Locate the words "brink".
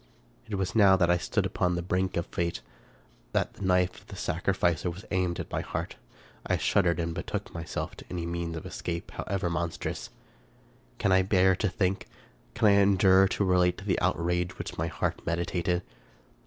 1.83-2.17